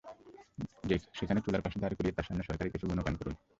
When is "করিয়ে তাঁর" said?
1.97-2.27